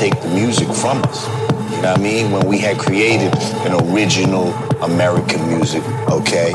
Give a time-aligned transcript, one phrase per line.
[0.00, 1.26] take the music from us.
[1.76, 2.30] You know what I mean?
[2.30, 3.34] When we had created
[3.66, 4.48] an original
[4.82, 6.54] American music, okay?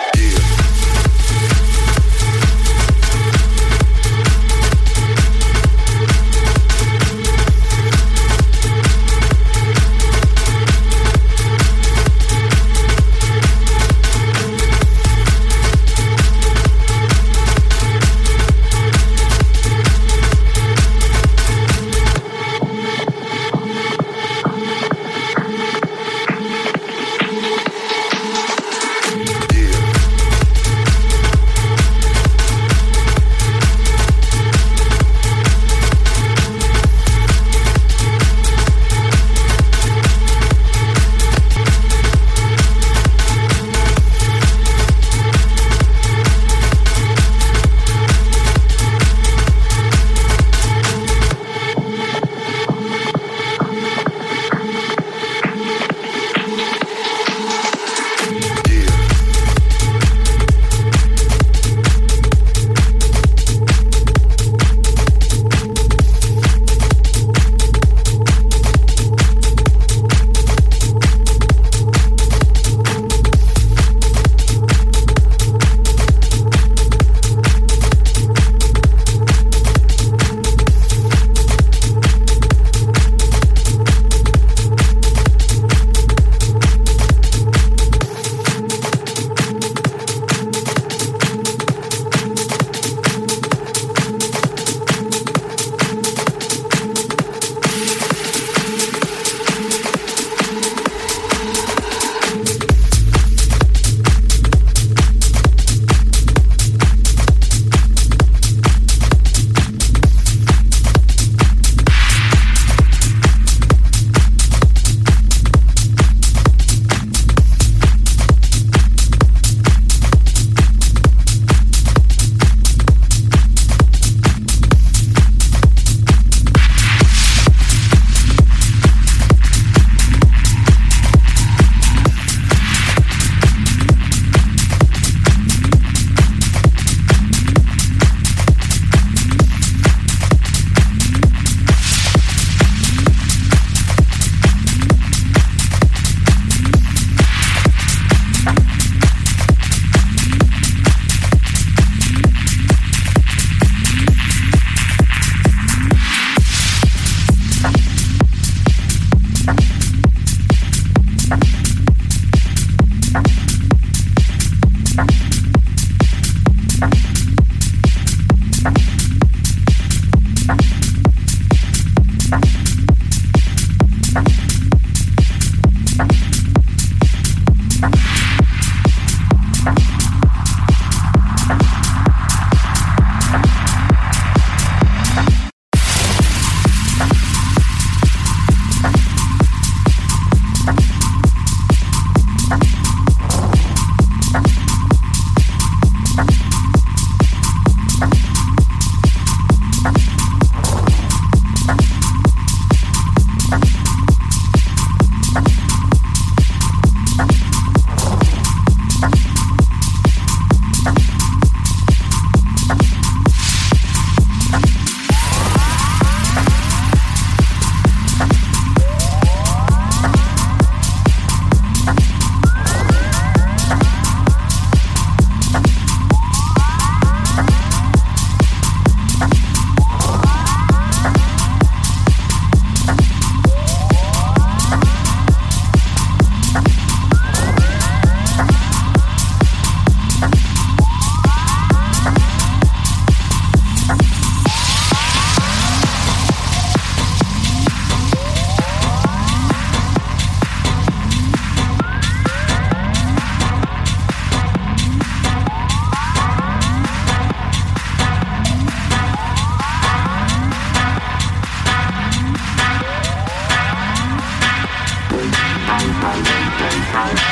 [266.93, 267.30] 好。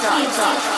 [0.00, 0.77] 记者。